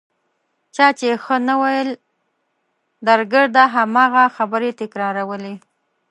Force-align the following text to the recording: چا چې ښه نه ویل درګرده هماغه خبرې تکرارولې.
چا 0.75 0.87
چې 0.99 1.09
ښه 1.23 1.35
نه 1.47 1.55
ویل 1.61 1.89
درګرده 3.07 3.63
هماغه 3.75 4.23
خبرې 4.37 4.71
تکرارولې. 4.81 5.55